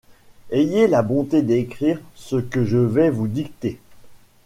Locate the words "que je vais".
2.37-3.11